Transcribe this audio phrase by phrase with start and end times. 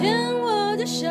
[0.00, 1.06] 牵我的手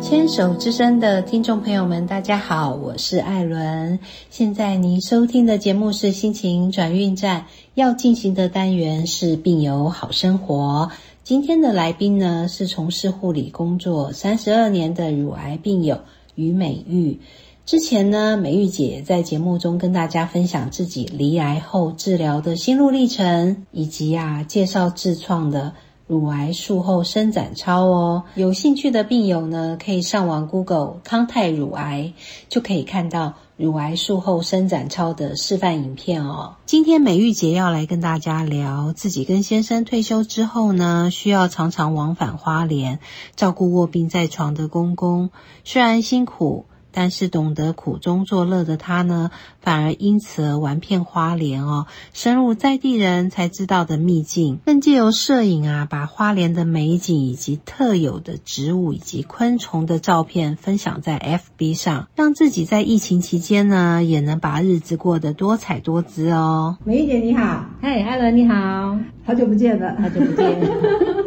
[0.00, 3.98] 牵手之声的听众朋友们，大家好，我是艾伦。
[4.30, 10.92] 现在您收听的节目是心情转运站，要进行的单元是病友好生活。
[11.24, 15.98] 今天的来宾呢是从事护理工作三十二年的乳癌病友
[16.36, 17.18] 于美玉。
[17.66, 25.72] 之前呢，美玉姐在节目中跟大家分享自己离癌后治疗的心路历程，以及啊介绍自创的
[26.06, 28.24] 乳癌术后伸展操哦。
[28.34, 32.12] 有兴趣的病友呢，可以上网 Google 康泰乳癌，
[32.50, 36.56] 就可以看到乳癌术后伸展操的示范影片哦。
[36.66, 42.98] 今天美玉姐要来跟大家聊自己跟先生退休之后呢，需要常常往返花莲
[43.34, 45.30] 照顾卧病在床的公公，
[45.64, 46.66] 虽然辛苦。
[46.94, 66.78] 但是懂得苦中作乐的他呢，反而因此而玩遍花莲哦，深入在地人才知道的秘境，更借由摄影啊，把花莲的美景以及特有的植物以及昆虫的照片分享在 FB 上，让自己在疫情期间呢，也能把日子过得多彩多姿哦。
[66.84, 71.14] 美玉姐你好，嗨，艾伦你好，好久不见了，好久不见。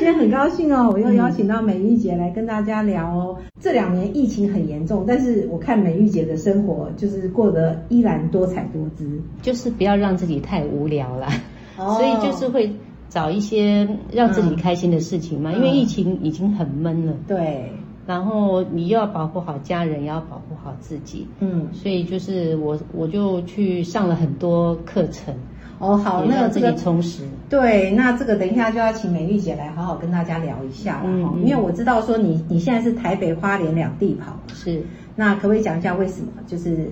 [0.00, 3.36] 今天很高兴哦，我又邀请到美玉姐来跟大家聊哦。
[3.60, 11.28] 这两年疫情很严重，但是我看美玉姐的生活就是过得依然多彩多姿，就是不要让自己太无聊了，
[11.76, 12.72] 所以就是会
[13.10, 15.52] 找一些让自己开心的事情嘛。
[15.52, 17.70] 因为疫情已经很闷了，对，
[18.06, 25.34] 然后你又要保护好家人，也要保护好自己，嗯，所以就是我我就去上了很多课程。
[25.80, 27.22] 哦，好，那这个充实。
[27.48, 34.82] 对，那这个等一下就要请美玉姐来好好跟大家聊一下了哈，因为我知道说你你现在是台北花莲两地跑，是，
[35.16, 36.28] 那可不可以讲一下为什么？
[36.46, 36.90] 就是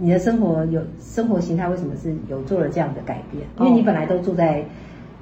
[0.00, 3.44] 你的生活有生活形态为什么是有做了这样的改变？
[3.60, 4.64] 因为你本来都住在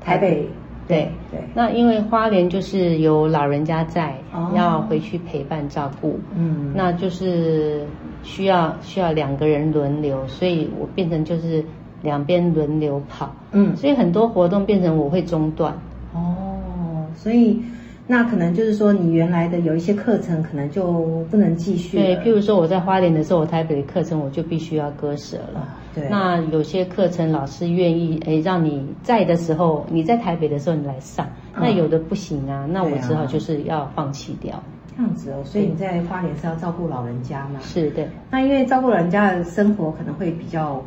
[0.01, 0.49] 台北，
[0.89, 1.41] 对对。
[1.55, 4.17] 那因为花莲就是有老人家在，
[4.55, 7.85] 要回去陪伴照顾，嗯，那就是
[8.23, 11.63] 需要需要两个人轮流，所以我变成就是。
[12.07, 15.75] 两边轮流跑，嗯，所以很多活动变成我会中断。
[16.15, 17.61] 哦，所以
[18.07, 21.99] 那可能就是说，你原来的有一些课程可能就不能继续。
[21.99, 25.69] 对，譬如说我在花莲的时候，我台北的课程我就必须要割舍了。
[25.95, 34.63] 对，那有些课程老师愿意诶让你在的时候，你在台北的时候你来上，那有的不行啊，那我只好就是要放弃掉。
[34.97, 37.59] 这样子哦，所以你在花莲是要照顾老人家嘛？
[37.61, 38.07] 是的。
[38.31, 40.81] 那因为照顾老人家的生活可能会比较。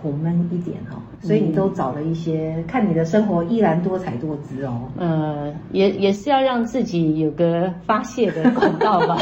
[0.00, 4.82] 苦闷一点哈，所以你都找了一些，看你的生活依然多彩多姿哦。
[4.96, 9.16] 呃，也也是要让自己有个发泄的管道吧。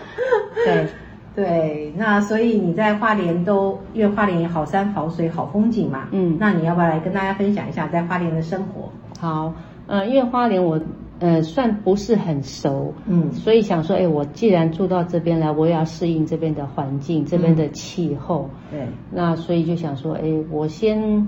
[0.64, 0.86] 对
[1.34, 8.90] 对，那所以你在花莲都，因为花莲好山好水好风景嘛，嗯，那你要不要来跟大家分享一下在花莲的生活？
[9.18, 9.52] 好，
[9.86, 10.80] 呃，因为花莲我。
[11.24, 21.26] 呃，算不是很熟，嗯，所以想说，哎，我既然住到这边来，我也要适应这边的环境，这边的气候，对，那所以就想说，哎，我先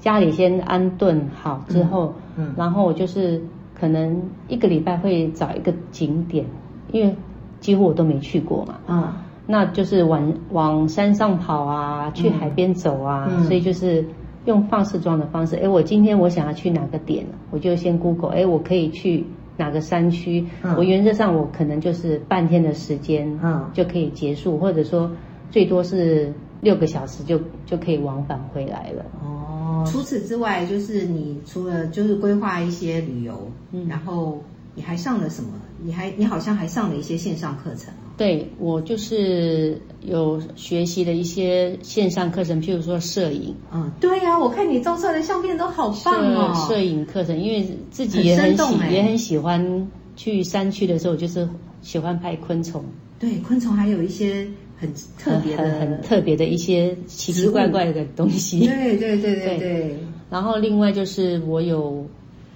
[0.00, 3.40] 家里先安顿好之后，嗯，然后我就是
[3.72, 6.44] 可能一个礼拜会找一个景点，
[6.90, 7.14] 因为
[7.60, 14.04] 几乎我都没去过嘛，啊，那就是往往山上跑啊，去海边走啊，所以就是。
[14.46, 20.44] 用放式装的方式，哎，我今天我想要去哪个点，我就先 Google，哎，我可以去哪个山区？
[20.76, 25.10] 我原则上我可能就是半天的时间，嗯，就可以结束，或者说
[25.50, 29.04] 最多是六个小时就就可以往返回来了。
[29.22, 34.42] 哦，除此之外，就是你除了就是规划一些旅游，嗯，然后
[34.74, 35.50] 你还上了什么？
[35.86, 37.94] 你还你好像还上了一些线上课程。
[38.16, 43.54] 对我就是有学习的一些线上课程，譬如说摄影。
[43.72, 46.66] 嗯，对呀，我看你照出来的相片都好棒哦。
[46.66, 51.48] 摄影课程，因为自己也很喜也很喜欢去山区的时候，就是
[51.82, 52.84] 喜欢拍昆虫。
[53.20, 58.66] 对，昆虫还有一些很特别的、很特别的一些奇奇怪怪的东西。
[58.66, 59.96] 对对对对对。
[60.30, 62.04] 然后另外就是我有。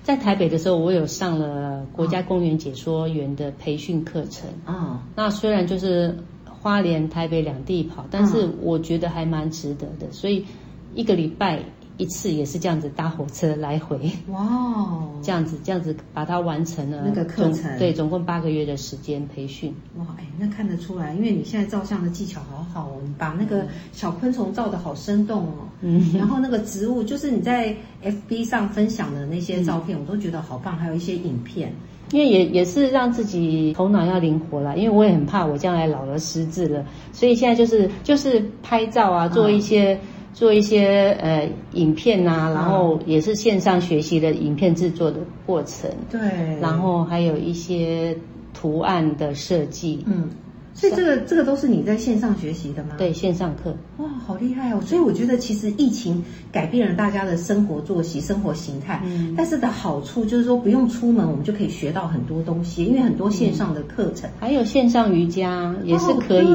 [0.03, 5.03] 在台北的时候，我有上了国家公园解说员的培训课程啊。
[5.15, 10.47] 那虽然就是花莲、台北两地跑，但是我觉得还蛮值得的，所以
[10.95, 11.65] 一个礼拜。
[12.01, 19.75] 一次也是这样子搭火车来回，哇，这样子这样子把它完成了那个课程，对，总共八个月的时间培训。
[19.99, 31.71] 哇，哎，那看得出来，因为你现在照相的技巧好好哦，你把那个小昆虫照的好生动哦，嗯，然后那个植物，就是你在 FB 上分享的那些照片，我都觉得好棒，还有一些影片，
[32.13, 36.83] 因为也也是让自己头脑要灵活啦，因为我也很怕我将来老了失智了，
[37.13, 40.01] 所以现在就是就是拍照啊，做一些、
[40.33, 46.21] 做一些呃影片啊，然后也是线上学习的影片制作的过程，对，
[46.61, 48.17] 然后还有一些
[48.55, 50.29] 图案的设计，嗯，
[50.73, 52.91] 所以这个这个都是你在线上学习的吗？
[52.97, 53.77] 对，线上课。
[53.99, 54.81] 哇，好厉害哦！
[54.81, 64.31] 所以我觉得其实疫情改变了大家的生活作息、生活形态，嗯但是的好处就是说不用出门，我们就可以学到很多东西，因为很多线上的课程。
[64.39, 66.49] 还有线上瑜伽也是可以，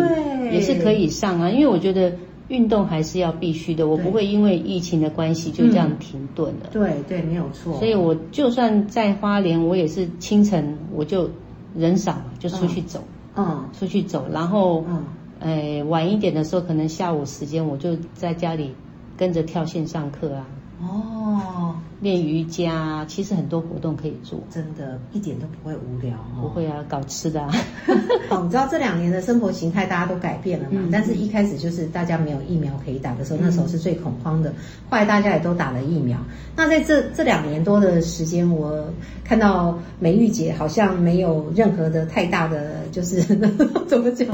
[0.54, 2.12] 也是可以上啊，因为我觉得
[2.48, 6.70] 运动还是要必须的，我不会因为疫情的关系就这样停顿了。
[6.72, 7.78] 对对，没有错。
[7.80, 11.30] 所以我就算在花莲，我也是清晨我就
[11.76, 13.04] 人少嘛，就出去走，
[13.36, 13.68] 嗯。
[13.78, 15.04] 出去走，然后嗯，
[15.40, 18.76] 呃晚一点的时候，可能下午时间我就在家里
[19.18, 20.46] 跟着跳线上课啊，
[20.82, 24.40] 哦，练瑜伽啊，其实很多活动可以做。
[24.52, 26.42] 真的一点都不会无聊哦。
[26.44, 27.50] 不会啊，搞吃的啊。
[28.30, 30.72] 哦，你知道这两年的生活形态大家都改变了嘛？
[30.84, 34.52] 嗯但是一开始就是大家没有疫苗可以打的时候，那时候是最恐慌的。
[34.90, 36.20] 后来大家也都打了疫苗。
[36.58, 38.86] 那在这这两年多的时间，我
[39.24, 43.22] 看到美玉姐好像没有任何的太大的，就是
[43.88, 44.28] 怎么讲，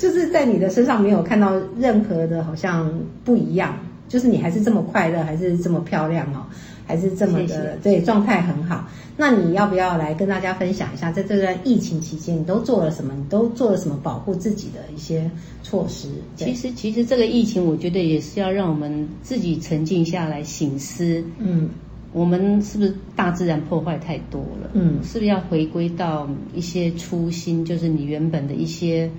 [0.00, 2.92] 就是在你的身上没有看到任何的好像
[3.24, 3.76] 不一样，
[4.08, 6.46] 就是你还是这么快乐，还是这么漂亮哦。
[6.86, 8.86] 还是这么的谢谢对状态很好。
[9.16, 13.14] 那你要不要来跟大家分享一下，在这段疫情期间，你都做了什么？
[13.16, 15.30] 你都做了什么保护自己的一些
[15.62, 16.08] 措施？
[16.36, 21.70] 其实，其实这个疫情，我觉得也是要让我们自己沉静下来醒思，嗯
[22.12, 24.70] 我们是不是大自然破坏太多了？
[24.74, 29.10] 嗯是不是要回归到一些初心，就是你原本的一些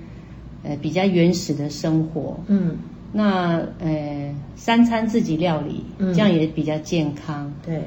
[0.62, 2.38] 呃比较原始的生活？
[2.46, 2.76] 嗯，
[3.16, 7.50] 那呃三餐自己料理，嗯这样也比较健康。
[7.64, 7.80] 对，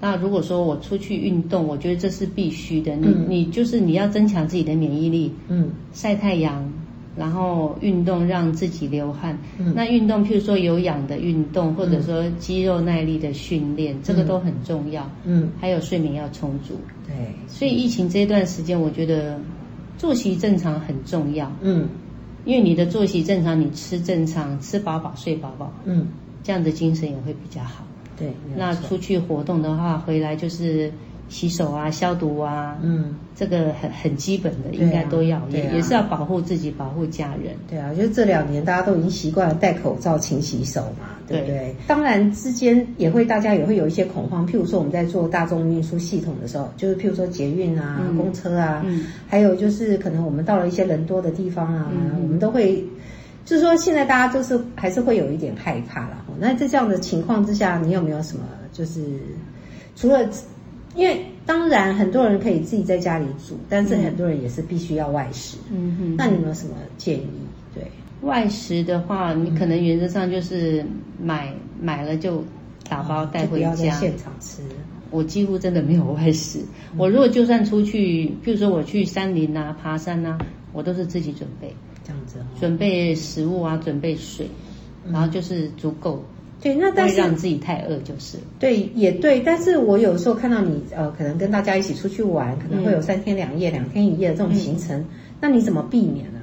[0.00, 2.96] 那如果说我出去运动，我觉得这是必须的。
[2.96, 6.72] 你、嗯你就是你要增强自己的免疫力，嗯晒太阳，
[7.14, 9.38] 然后运动让自己流汗。
[9.58, 15.06] 嗯那运动，譬如说有氧的运动，或者说肌肉耐力的训练，这个都很重要。
[15.24, 16.74] 嗯，还有睡眠要充足。
[17.06, 17.14] 对，
[17.46, 19.38] 所以疫情这段时间，我觉得
[19.98, 21.86] 作息正常很重要，嗯
[22.44, 26.08] 因为你的作息正常，你吃正常，吃饱饱睡饱饱，嗯，
[26.42, 27.84] 这样的精神也会比较好。
[28.16, 30.92] 对，那出去活动的话，回来就是
[31.28, 33.14] 洗手啊、消毒啊，嗯。
[33.36, 37.56] 这个很很基本的，应该都要，啊也也是要保护自己、保护家人。
[37.66, 41.56] 对啊，就是这两年大家都已经习惯了戴口罩、勤洗手嘛，对不对？
[41.56, 52.84] 对当然之间也会大家也会有一些恐慌，譬如说我们在做大众运输系统的时候，就是譬如说捷运啊、嗯公车啊，嗯还有就是可能我们到了一些人多的地方啊，嗯我们都会。
[53.42, 56.22] 就是说，现在大家都是还是会有一点害怕啦。
[56.28, 59.00] 哦那在这样的情况之下，你有没有什么就是
[59.96, 60.28] 除了，
[60.94, 65.56] 因为当然很多人可以自己在家里煮，但是很多人也是必须要外食。
[65.72, 67.26] 嗯哼，那你有没有什么建议？
[67.74, 67.90] 对，
[68.22, 70.84] 外食的话，你可能原则上就是
[71.20, 72.44] 买买了就
[72.88, 73.74] 打包带回家。
[73.74, 74.62] 现场吃。
[75.10, 76.60] 我几乎真的没有外食。
[76.96, 80.38] 我如果就算出去，譬如说我去山林啊、爬山啊，
[80.72, 82.46] 我都是自己准备，这样子哦。
[82.60, 84.48] 准备食物啊，准备水，
[85.10, 86.24] 然后就是足够，
[86.60, 88.38] 对，那不但是会让自己太饿就是。
[88.58, 95.04] 对也对，但是我有时候看到你呃，可能跟大家一起出去玩，可能会有嗯三天两夜、两天一夜的这种行程，
[95.40, 96.40] 那你怎么避免呢？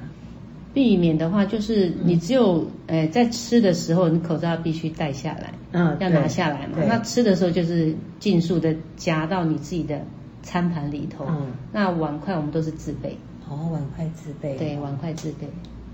[0.74, 6.78] 避免的话，就是你只有呃在吃的时候，你口罩必须戴下来，嗯，要拿下来嘛。
[6.88, 10.02] 那吃的时候就是尽数的夹到你自己的
[10.44, 11.26] 餐盘里头。
[11.28, 13.18] 嗯那碗筷我们都是自备，
[13.50, 14.56] 哦，碗筷自备。
[14.58, 15.48] 对，碗筷自备。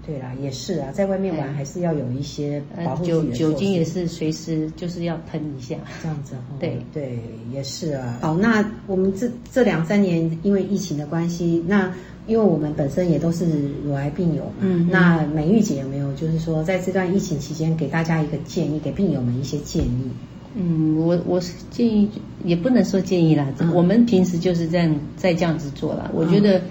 [0.06, 5.76] 对啦，也是啊，在外面玩对还是要有一些保呃，护酒精也是随时就是要喷一下。
[6.02, 6.40] 这样子哦。
[6.60, 7.20] 对对，
[7.54, 8.20] 也是啊。
[8.22, 11.90] 好，那我们这这两三年因为疫情的关系，那
[12.28, 13.46] 因为我们本身也都是
[13.86, 20.10] 乳癌病友嘛，嗯嗯那美玉姐有没有就是说在这段疫情期间给大家一个建议，给病友们一些建议？
[20.56, 22.10] 嗯，我我是建议，
[22.44, 26.12] 也不能说建议啦，嗯我们平时就是这样在这样子做啦。
[26.14, 26.62] 我觉得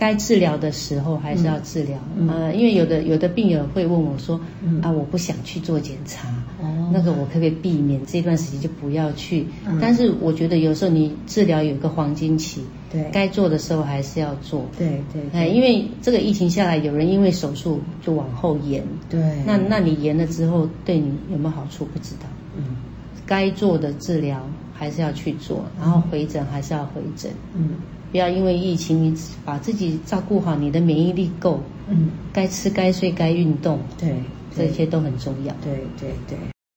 [0.00, 2.26] 该治疗的时候还是要治疗，嗯。
[2.26, 6.26] 呃，因为有的有的病友会问我说，嗯啊，我不想去做检查，
[6.62, 6.90] 哦。
[6.90, 9.46] 那个我可不可以避免这段时间就不要去？
[9.68, 9.78] 嗯。
[9.78, 13.10] 但是我觉得有时候你治疗有一个黄金期，对。
[13.12, 14.64] 该做的时候还是要做。
[14.78, 22.26] 对对哎，因为这个疫情下来，有人因为手术就往后延，对，那那你延了之后对你有没有好处不知道。
[22.56, 22.64] 嗯。
[23.26, 24.40] 该做的治疗
[24.72, 27.74] 还是要去做，然后回诊还是要回诊，嗯
[28.10, 34.10] 不要因为疫情你把自己照顾好，你的免疫力够，嗯，该吃该睡该运动，对，
[34.56, 35.54] 对这些都很重要。
[35.62, 36.36] 对对对。